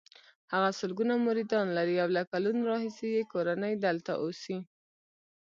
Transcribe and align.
هغه 0.53 0.69
سلګونه 0.79 1.13
مریدان 1.27 1.65
لري 1.77 1.95
او 2.03 2.09
له 2.17 2.21
کلونو 2.31 2.61
راهیسې 2.71 3.07
یې 3.15 3.29
کورنۍ 3.33 3.73
دلته 3.85 4.11
اوسي. 4.23 4.57